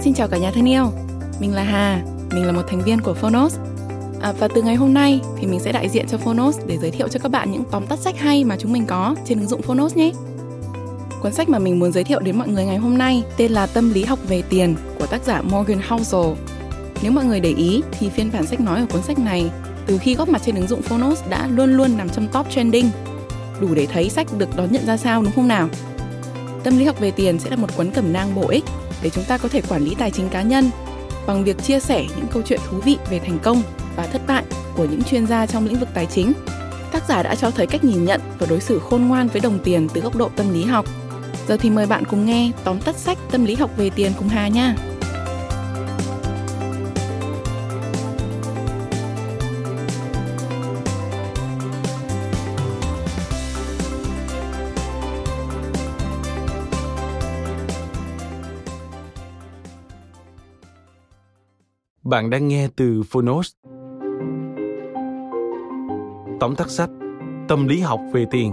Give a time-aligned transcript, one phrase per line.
[0.00, 0.92] Xin chào cả nhà thân yêu,
[1.40, 3.56] mình là Hà, mình là một thành viên của Phonos.
[4.20, 6.90] À, và từ ngày hôm nay thì mình sẽ đại diện cho Phonos để giới
[6.90, 9.48] thiệu cho các bạn những tóm tắt sách hay mà chúng mình có trên ứng
[9.48, 10.12] dụng Phonos nhé.
[11.22, 13.66] Cuốn sách mà mình muốn giới thiệu đến mọi người ngày hôm nay tên là
[13.66, 16.32] Tâm lý học về tiền của tác giả Morgan Housel.
[17.02, 19.50] Nếu mọi người để ý thì phiên bản sách nói ở cuốn sách này
[19.86, 22.90] từ khi góp mặt trên ứng dụng Phonos đã luôn luôn nằm trong top trending.
[23.60, 25.68] Đủ để thấy sách được đón nhận ra sao đúng không nào?
[26.64, 28.64] Tâm lý học về tiền sẽ là một cuốn cẩm nang bổ ích
[29.02, 30.70] để chúng ta có thể quản lý tài chính cá nhân
[31.26, 33.62] bằng việc chia sẻ những câu chuyện thú vị về thành công
[33.96, 34.44] và thất bại
[34.76, 36.32] của những chuyên gia trong lĩnh vực tài chính.
[36.92, 39.58] Tác giả đã cho thấy cách nhìn nhận và đối xử khôn ngoan với đồng
[39.64, 40.86] tiền từ góc độ tâm lý học.
[41.48, 44.28] Giờ thì mời bạn cùng nghe tóm tắt sách Tâm lý học về tiền cùng
[44.28, 44.76] Hà nha.
[62.10, 63.52] Bạn đang nghe từ Phonos.
[66.40, 66.90] Tóm tắt sách
[67.48, 68.52] Tâm lý học về tiền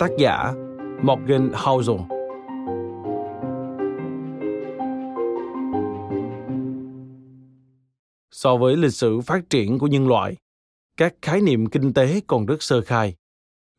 [0.00, 0.52] Tác giả
[1.02, 1.96] Morgan Housel
[8.30, 10.36] So với lịch sử phát triển của nhân loại,
[10.96, 13.14] các khái niệm kinh tế còn rất sơ khai.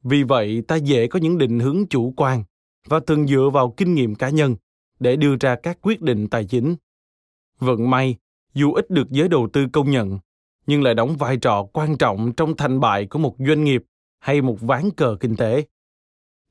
[0.03, 2.43] Vì vậy, ta dễ có những định hướng chủ quan
[2.87, 4.55] và thường dựa vào kinh nghiệm cá nhân
[4.99, 6.75] để đưa ra các quyết định tài chính.
[7.59, 8.17] Vận may
[8.53, 10.19] dù ít được giới đầu tư công nhận,
[10.67, 13.83] nhưng lại đóng vai trò quan trọng trong thành bại của một doanh nghiệp
[14.19, 15.65] hay một ván cờ kinh tế.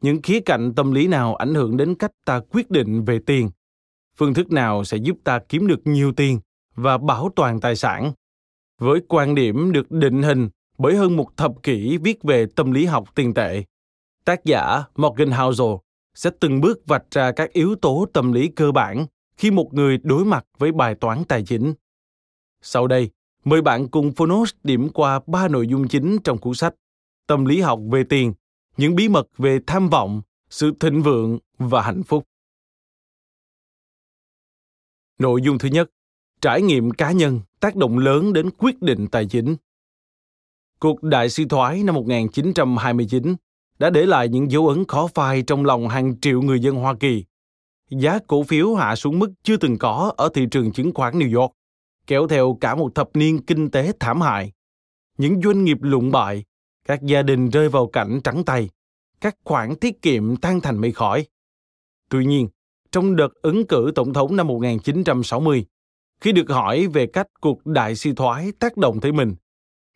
[0.03, 3.51] Những khía cạnh tâm lý nào ảnh hưởng đến cách ta quyết định về tiền?
[4.17, 6.41] Phương thức nào sẽ giúp ta kiếm được nhiều tiền
[6.75, 8.13] và bảo toàn tài sản?
[8.81, 12.85] Với quan điểm được định hình bởi hơn một thập kỷ viết về tâm lý
[12.85, 13.65] học tiền tệ,
[14.25, 15.75] tác giả morgan housel
[16.15, 19.99] sẽ từng bước vạch ra các yếu tố tâm lý cơ bản khi một người
[20.03, 21.75] đối mặt với bài toán tài chính
[22.63, 23.11] sau đây,
[23.45, 26.75] mời bạn cùng Phonos điểm qua ba nội dung chính trong cuốn sách
[27.29, 28.33] Tâm lý học về tiền,
[28.77, 32.25] những bí mật về tham vọng, sự thịnh vượng và hạnh phúc.
[35.19, 35.91] Nội dung thứ nhất,
[36.41, 39.57] trải nghiệm cá nhân tác động lớn đến quyết định tài chính.
[40.79, 43.37] Cuộc đại suy thoái năm 1929
[43.79, 46.95] đã để lại những dấu ấn khó phai trong lòng hàng triệu người dân Hoa
[46.95, 47.25] Kỳ.
[47.91, 51.41] Giá cổ phiếu hạ xuống mức chưa từng có ở thị trường chứng khoán New
[51.41, 51.53] York
[52.09, 54.53] kéo theo cả một thập niên kinh tế thảm hại.
[55.19, 56.45] Những doanh nghiệp lụng bại,
[56.85, 58.71] các gia đình rơi vào cảnh trắng tay,
[59.21, 61.27] các khoản tiết kiệm tan thành mây khói.
[62.11, 62.49] Tuy nhiên,
[62.93, 65.67] trong đợt ứng cử tổng thống năm 1960,
[66.21, 69.35] khi được hỏi về cách cuộc đại suy thoái tác động tới mình,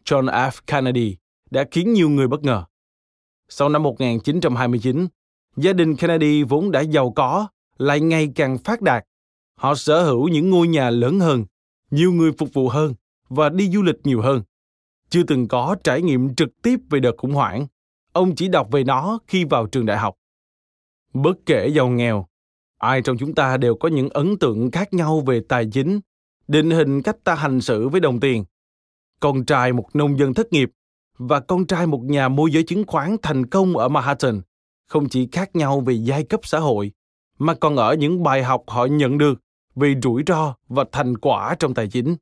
[0.05, 0.51] John F.
[0.67, 1.17] Kennedy
[1.51, 2.65] đã khiến nhiều người bất ngờ.
[3.49, 5.07] Sau năm 1929,
[5.57, 9.05] gia đình Kennedy vốn đã giàu có lại ngày càng phát đạt.
[9.55, 11.45] Họ sở hữu những ngôi nhà lớn hơn,
[11.93, 12.95] nhiều người phục vụ hơn
[13.29, 14.43] và đi du lịch nhiều hơn.
[15.11, 17.67] Chưa từng có trải nghiệm trực tiếp về đợt khủng hoảng,
[18.13, 20.15] ông chỉ đọc về nó khi vào trường đại học.
[21.15, 22.27] Bất kể giàu nghèo,
[22.79, 26.01] ai trong chúng ta đều có những ấn tượng khác nhau về tài chính,
[26.49, 28.45] định hình cách ta hành xử với đồng tiền.
[29.21, 30.71] Con trai một nông dân thất nghiệp
[31.19, 34.41] và con trai một nhà môi giới chứng khoán thành công ở Manhattan
[34.89, 36.93] không chỉ khác nhau về giai cấp xã hội,
[37.39, 39.41] mà còn ở những bài học họ nhận được
[39.75, 42.17] vì rủi ro và thành quả trong tài chính.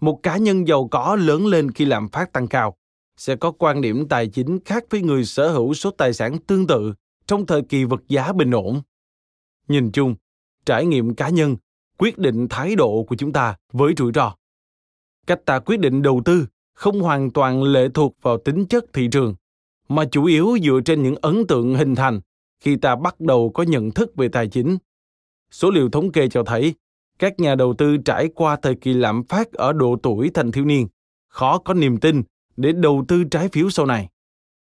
[0.00, 2.76] Một cá nhân giàu có lớn lên khi lạm phát tăng cao
[3.16, 6.66] sẽ có quan điểm tài chính khác với người sở hữu số tài sản tương
[6.66, 6.94] tự
[7.26, 8.82] trong thời kỳ vật giá bình ổn.
[9.68, 10.14] Nhìn chung,
[10.66, 11.56] trải nghiệm cá nhân
[11.98, 14.36] quyết định thái độ của chúng ta với rủi ro.
[15.26, 19.08] Cách ta quyết định đầu tư không hoàn toàn lệ thuộc vào tính chất thị
[19.12, 19.34] trường,
[19.88, 22.20] mà chủ yếu dựa trên những ấn tượng hình thành
[22.60, 24.78] khi ta bắt đầu có nhận thức về tài chính
[25.50, 26.74] Số liệu thống kê cho thấy,
[27.18, 30.64] các nhà đầu tư trải qua thời kỳ lạm phát ở độ tuổi thành thiếu
[30.64, 30.88] niên,
[31.28, 32.22] khó có niềm tin
[32.56, 34.08] để đầu tư trái phiếu sau này.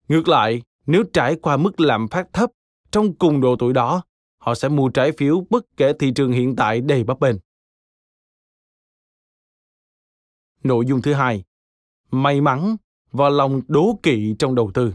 [0.09, 2.51] Ngược lại, nếu trải qua mức lạm phát thấp
[2.91, 4.03] trong cùng độ tuổi đó,
[4.39, 7.37] họ sẽ mua trái phiếu bất kể thị trường hiện tại đầy bấp bênh.
[10.63, 11.45] Nội dung thứ hai,
[12.11, 12.77] may mắn
[13.13, 14.95] và lòng đố kỵ trong đầu tư.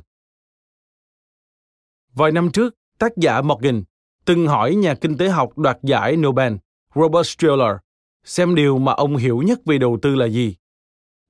[2.13, 3.83] Vài năm trước, tác giả Morgan
[4.25, 6.53] từng hỏi nhà kinh tế học đoạt giải Nobel
[6.95, 7.77] Robert Shiller
[8.23, 10.55] xem điều mà ông hiểu nhất về đầu tư là gì.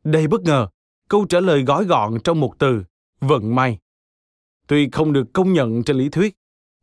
[0.04, 0.68] Đầy bất ngờ,
[1.10, 2.84] câu trả lời gói gọn trong một từ,
[3.20, 3.80] vận may.
[4.68, 6.38] Tuy không được công nhận trên lý thuyết,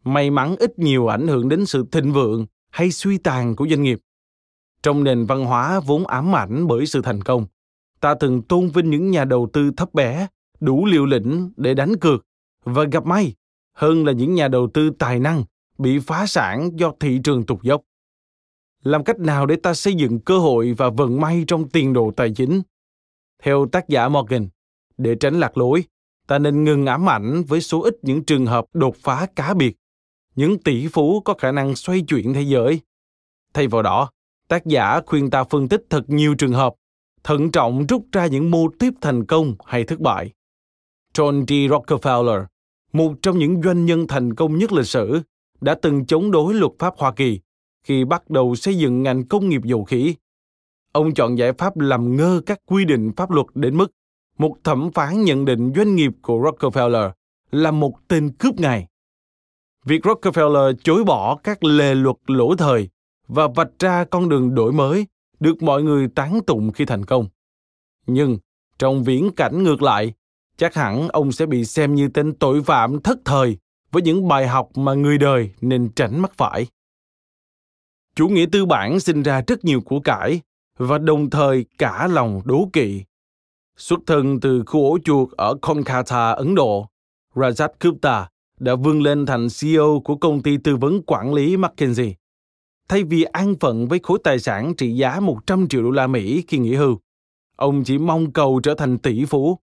[0.04, 3.82] may mắn ít nhiều ảnh hưởng đến sự thịnh vượng hay suy tàn của doanh
[3.82, 4.00] nghiệp.
[4.82, 7.46] Trong nền văn hóa vốn ám ảnh bởi sự thành công,
[8.00, 10.26] ta thường tôn vinh những nhà đầu tư thấp bé,
[10.60, 12.26] đủ liều lĩnh để đánh cược
[12.64, 13.34] và gặp may
[13.74, 15.44] hơn là những nhà đầu tư tài năng
[15.82, 17.82] bị phá sản do thị trường tụt dốc.
[18.82, 22.12] làm cách nào để ta xây dựng cơ hội và vận may trong tiền đồ
[22.16, 22.62] tài chính?
[23.42, 24.48] Theo tác giả morgan,
[24.96, 25.84] để tránh lạc lối,
[26.26, 29.76] ta nên ngừng ám ảnh với số ít những trường hợp đột phá cá biệt.
[30.34, 32.80] Những tỷ phú có khả năng xoay chuyển thế giới.
[33.54, 34.10] Thay vào đó,
[34.48, 36.74] tác giả khuyên ta phân tích thật nhiều trường hợp,
[37.24, 40.32] thận trọng rút ra những mô tiếp thành công hay thất bại.
[41.14, 42.44] John d rockefeller,
[42.92, 45.20] một trong những doanh nhân thành công nhất lịch sử
[45.62, 47.40] đã từng chống đối luật pháp hoa kỳ
[47.84, 50.14] khi bắt đầu xây dựng ngành công nghiệp dầu khí
[50.92, 53.92] ông chọn giải pháp làm ngơ các quy định pháp luật đến mức
[54.38, 57.10] một thẩm phán nhận định doanh nghiệp của Rockefeller
[57.50, 58.86] là một tên cướp ngài.
[59.84, 62.88] Việc Rockefeller chối bỏ các lề luật lỗ thời
[63.28, 65.06] và vạch ra con đường đổi mới
[65.40, 67.26] được mọi người tán tụng khi thành công.
[68.06, 68.38] Nhưng
[68.78, 70.12] trong viễn cảnh ngược lại,
[70.56, 73.58] chắc hẳn ông sẽ bị xem như tên tội phạm thất thời
[73.92, 76.66] với những bài học mà người đời nên tránh mắc phải.
[78.14, 80.40] Chủ nghĩa tư bản sinh ra rất nhiều của cải
[80.78, 83.02] và đồng thời cả lòng đố kỵ.
[83.76, 86.86] Xuất thân từ khu ổ chuột ở Kolkata, Ấn Độ,
[87.34, 88.28] Rajat Gupta
[88.60, 92.14] đã vươn lên thành CEO của công ty tư vấn quản lý McKinsey.
[92.88, 96.44] Thay vì an phận với khối tài sản trị giá 100 triệu đô la Mỹ
[96.48, 96.98] khi nghỉ hưu,
[97.56, 99.58] ông chỉ mong cầu trở thành tỷ phú.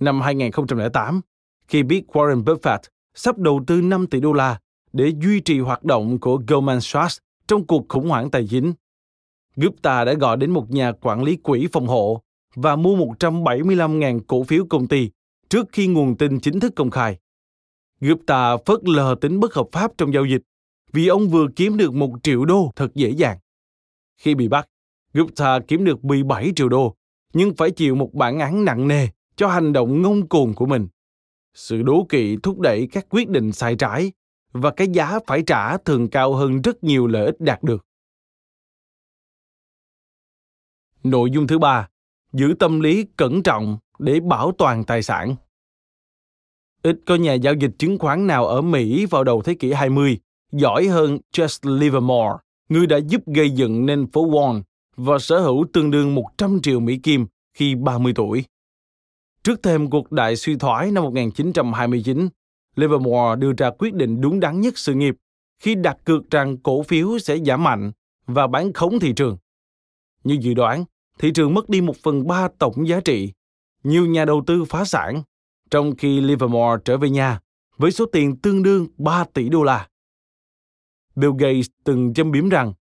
[0.00, 1.20] Năm 2008,
[1.68, 2.78] khi biết Warren Buffett
[3.16, 4.60] sắp đầu tư 5 tỷ đô la
[4.92, 7.18] để duy trì hoạt động của Goldman Sachs
[7.48, 8.72] trong cuộc khủng hoảng tài chính,
[9.56, 12.22] Gupta đã gọi đến một nhà quản lý quỹ phòng hộ
[12.54, 15.10] và mua 175.000 cổ phiếu công ty
[15.48, 17.18] trước khi nguồn tin chính thức công khai.
[18.00, 20.42] Gupta phớt lờ tính bất hợp pháp trong giao dịch
[20.92, 23.38] vì ông vừa kiếm được một triệu đô thật dễ dàng.
[24.16, 24.68] Khi bị bắt,
[25.14, 26.94] Gupta kiếm được 17 triệu đô,
[27.32, 30.88] nhưng phải chịu một bản án nặng nề cho hành động ngông cuồng của mình.
[31.56, 34.12] Sự đố kỵ thúc đẩy các quyết định sai trái
[34.52, 37.86] và cái giá phải trả thường cao hơn rất nhiều lợi ích đạt được.
[41.02, 41.88] Nội dung thứ ba,
[42.32, 45.36] giữ tâm lý cẩn trọng để bảo toàn tài sản.
[46.82, 50.18] Ít có nhà giao dịch chứng khoán nào ở Mỹ vào đầu thế kỷ 20
[50.52, 52.36] giỏi hơn Just Livermore,
[52.68, 54.62] người đã giúp gây dựng nên phố Wall
[54.96, 58.44] và sở hữu tương đương 100 triệu Mỹ Kim khi 30 tuổi.
[59.46, 62.28] Trước thêm cuộc đại suy thoái năm 1929,
[62.76, 65.16] Livermore đưa ra quyết định đúng đắn nhất sự nghiệp
[65.58, 67.92] khi đặt cược rằng cổ phiếu sẽ giảm mạnh
[68.26, 69.36] và bán khống thị trường.
[70.24, 70.84] Như dự đoán,
[71.18, 73.32] thị trường mất đi một phần ba tổng giá trị.
[73.84, 75.22] Nhiều nhà đầu tư phá sản,
[75.70, 77.40] trong khi Livermore trở về nhà
[77.76, 79.88] với số tiền tương đương 3 tỷ đô la.
[81.16, 82.72] Bill Gates từng châm biếm rằng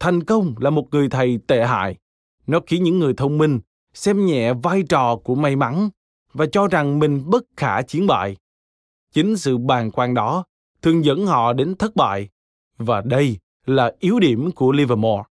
[0.00, 1.96] thành công là một người thầy tệ hại.
[2.46, 3.60] Nó khiến những người thông minh
[3.94, 5.88] xem nhẹ vai trò của may mắn
[6.32, 8.36] và cho rằng mình bất khả chiến bại.
[9.12, 10.44] Chính sự bàng quan đó
[10.82, 12.28] thường dẫn họ đến thất bại.
[12.78, 15.22] Và đây là yếu điểm của Livermore.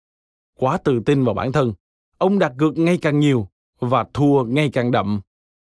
[0.59, 1.73] Quá tự tin vào bản thân,
[2.19, 3.49] ông đặt cược ngày càng nhiều
[3.79, 5.21] và thua ngày càng đậm.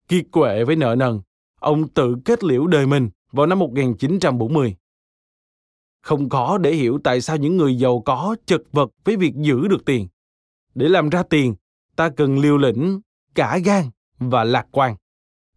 [0.08, 1.22] Kiệt quệ với nợ nần,
[1.60, 4.76] ông tự kết liễu đời mình vào năm 1940.
[6.02, 9.68] Không khó để hiểu tại sao những người giàu có chật vật với việc giữ
[9.68, 10.08] được tiền.
[10.76, 11.56] Để làm ra tiền,
[11.96, 13.02] ta cần liều lĩnh,
[13.36, 13.86] cả gan
[14.20, 14.96] và lạc quan.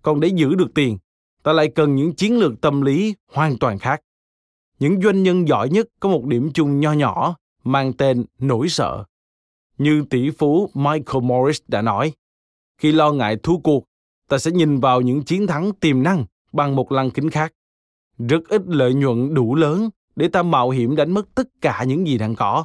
[0.06, 0.98] Còn để giữ được tiền,
[1.42, 4.02] ta lại cần những chiến lược tâm lý hoàn toàn khác.
[4.78, 9.04] Những doanh nhân giỏi nhất có một điểm chung nho nhỏ mang tên nỗi sợ.
[9.78, 12.12] Như tỷ phú Michael Morris đã nói,
[12.78, 13.84] khi lo ngại thua cuộc,
[14.28, 17.52] ta sẽ nhìn vào những chiến thắng tiềm năng bằng một lăng kính khác.
[18.18, 22.06] Rất ít lợi nhuận đủ lớn để ta mạo hiểm đánh mất tất cả những
[22.06, 22.64] gì đang có.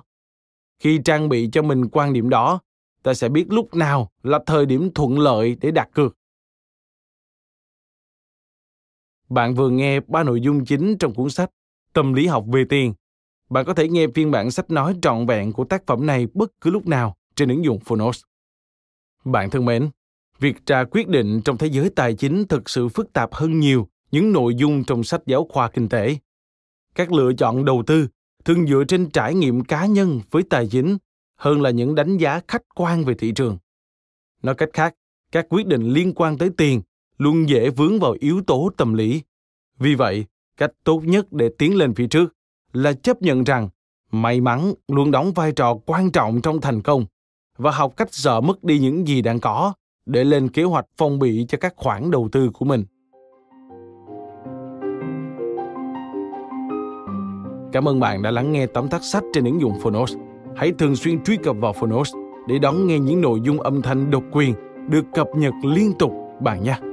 [0.79, 2.59] Khi trang bị cho mình quan điểm đó,
[3.03, 6.17] ta sẽ biết lúc nào là thời điểm thuận lợi để đặt cược.
[9.31, 11.49] Bạn vừa nghe ba nội dung chính trong cuốn sách
[11.93, 12.93] Tâm lý học về tiền
[13.51, 16.51] bạn có thể nghe phiên bản sách nói trọn vẹn của tác phẩm này bất
[16.61, 18.21] cứ lúc nào trên ứng dụng Phonos.
[19.25, 19.89] Bạn thân mến,
[20.39, 23.87] việc ra quyết định trong thế giới tài chính thực sự phức tạp hơn nhiều
[24.11, 26.17] những nội dung trong sách giáo khoa kinh tế.
[26.95, 28.07] Các lựa chọn đầu tư
[28.45, 30.97] thường dựa trên trải nghiệm cá nhân với tài chính
[31.37, 33.57] hơn là những đánh giá khách quan về thị trường.
[34.43, 34.95] Nói cách khác,
[35.31, 36.81] các quyết định liên quan tới tiền
[37.21, 39.21] luôn dễ vướng vào yếu tố tâm lý.
[39.79, 40.25] Vì vậy,
[40.57, 42.35] cách tốt nhất để tiến lên phía trước
[42.73, 43.69] là chấp nhận rằng
[44.11, 47.05] may mắn luôn đóng vai trò quan trọng trong thành công
[47.57, 49.73] và học cách sợ mất đi những gì đang có
[50.05, 52.85] để lên kế hoạch phong bị cho các khoản đầu tư của mình.
[57.71, 60.15] Cảm ơn bạn đã lắng nghe tóm tắt sách trên ứng dụng Phonos.
[60.55, 62.13] Hãy thường xuyên truy cập vào Phonos
[62.47, 64.53] để đón nghe những nội dung âm thanh độc quyền
[64.89, 66.90] được cập nhật liên tục bạn nhé.